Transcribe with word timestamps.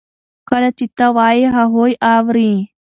کله 0.49 0.69
چې 0.77 0.85
ته 0.97 1.05
وایې 1.15 1.47
هغوی 1.57 1.91
اوري. 2.15 2.53